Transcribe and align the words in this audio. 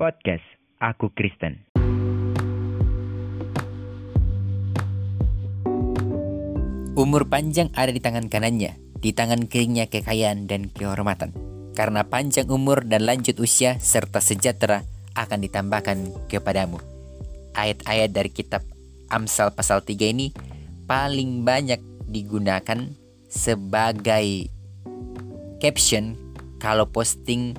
Podcast 0.00 0.40
Aku 0.80 1.12
Kristen. 1.12 1.68
Umur 6.96 7.28
panjang 7.28 7.68
ada 7.76 7.92
di 7.92 8.00
tangan 8.00 8.32
kanannya, 8.32 8.80
di 8.96 9.12
tangan 9.12 9.44
kirinya 9.44 9.84
kekayaan 9.92 10.48
dan 10.48 10.72
kehormatan. 10.72 11.36
Karena 11.76 12.08
panjang 12.08 12.48
umur 12.48 12.88
dan 12.88 13.04
lanjut 13.04 13.36
usia 13.44 13.76
serta 13.76 14.24
sejahtera 14.24 14.88
akan 15.20 15.44
ditambahkan 15.44 16.32
kepadamu. 16.32 16.80
Ayat-ayat 17.52 18.08
dari 18.08 18.32
kitab 18.32 18.64
Amsal 19.12 19.52
pasal 19.52 19.84
3 19.84 20.16
ini 20.16 20.32
paling 20.88 21.44
banyak 21.44 22.08
digunakan 22.08 22.88
sebagai 23.28 24.48
caption 25.60 26.16
kalau 26.56 26.88
posting 26.88 27.52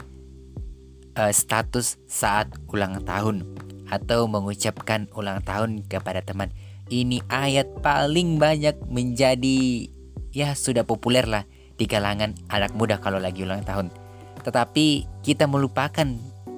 uh, 1.17 1.31
status 1.31 1.99
saat 2.05 2.51
ulang 2.71 3.03
tahun 3.03 3.43
atau 3.91 4.27
mengucapkan 4.27 5.11
ulang 5.15 5.43
tahun 5.43 5.83
kepada 5.87 6.23
teman. 6.23 6.51
Ini 6.91 7.23
ayat 7.31 7.79
paling 7.79 8.35
banyak 8.39 8.75
menjadi 8.91 9.87
ya 10.31 10.55
sudah 10.55 10.83
populer 10.83 11.23
lah 11.23 11.43
di 11.79 11.87
kalangan 11.87 12.35
anak 12.51 12.75
muda 12.75 12.99
kalau 12.99 13.19
lagi 13.19 13.43
ulang 13.43 13.63
tahun. 13.63 13.91
Tetapi 14.43 15.07
kita 15.23 15.47
melupakan 15.47 16.07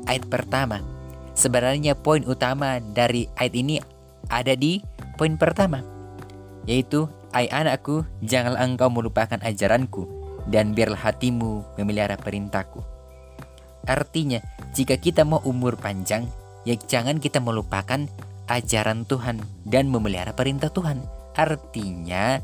ayat 0.09 0.25
pertama. 0.29 0.81
Sebenarnya 1.33 1.97
poin 1.97 2.21
utama 2.29 2.77
dari 2.77 3.25
ayat 3.37 3.53
ini 3.57 3.81
ada 4.29 4.53
di 4.53 4.77
poin 5.17 5.33
pertama 5.37 5.81
yaitu 6.69 7.09
Ai 7.33 7.49
anakku 7.49 8.05
janganlah 8.21 8.61
engkau 8.61 8.93
melupakan 8.93 9.41
ajaranku 9.41 10.05
dan 10.53 10.77
biarlah 10.77 11.01
hatimu 11.01 11.65
memelihara 11.81 12.13
perintahku. 12.13 12.92
Artinya, 13.83 14.39
jika 14.71 14.95
kita 14.95 15.27
mau 15.27 15.43
umur 15.43 15.75
panjang, 15.75 16.27
ya 16.63 16.75
jangan 16.79 17.19
kita 17.19 17.43
melupakan 17.43 18.07
ajaran 18.47 19.03
Tuhan 19.07 19.43
dan 19.67 19.91
memelihara 19.91 20.31
perintah 20.35 20.71
Tuhan. 20.71 21.03
Artinya 21.33 22.39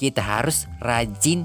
kita 0.00 0.22
harus 0.22 0.64
rajin 0.80 1.44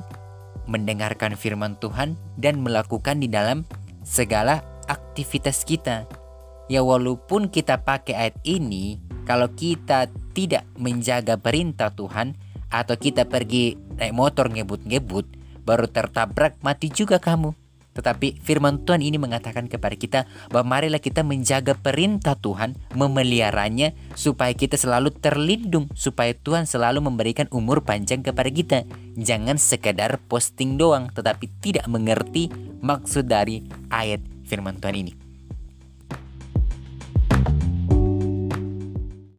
mendengarkan 0.65 1.35
firman 1.35 1.75
Tuhan 1.77 2.15
dan 2.39 2.63
melakukan 2.63 3.19
di 3.19 3.27
dalam 3.27 3.67
segala 4.07 4.63
aktivitas 4.87 5.67
kita. 5.67 6.07
Ya 6.71 6.81
walaupun 6.81 7.51
kita 7.51 7.83
pakai 7.85 8.15
ayat 8.15 8.37
ini, 8.47 8.97
kalau 9.27 9.51
kita 9.53 10.09
tidak 10.33 10.65
menjaga 10.77 11.37
perintah 11.37 11.93
Tuhan 11.93 12.33
atau 12.73 12.95
kita 12.97 13.29
pergi 13.29 13.77
naik 13.97 14.13
motor 14.13 14.49
ngebut-ngebut 14.49 15.25
baru 15.65 15.85
tertabrak 15.89 16.57
mati 16.61 16.89
juga 16.89 17.21
kamu. 17.21 17.64
Tetapi 17.95 18.43
firman 18.43 18.83
Tuhan 18.83 18.99
ini 18.99 19.15
mengatakan 19.15 19.71
kepada 19.71 19.95
kita 19.95 20.19
bahwa 20.51 20.77
marilah 20.77 20.99
kita 20.99 21.23
menjaga 21.23 21.73
perintah 21.79 22.35
Tuhan, 22.35 22.75
memeliharanya 22.91 23.95
supaya 24.13 24.51
kita 24.51 24.75
selalu 24.75 25.15
terlindung, 25.15 25.87
supaya 25.95 26.35
Tuhan 26.35 26.67
selalu 26.67 26.99
memberikan 27.07 27.47
umur 27.55 27.87
panjang 27.87 28.21
kepada 28.21 28.51
kita. 28.51 28.83
Jangan 29.15 29.55
sekedar 29.55 30.19
posting 30.27 30.75
doang 30.75 31.07
tetapi 31.09 31.47
tidak 31.63 31.87
mengerti 31.87 32.51
maksud 32.83 33.31
dari 33.31 33.63
ayat 33.87 34.19
firman 34.43 34.77
Tuhan 34.77 35.07
ini. 35.07 35.24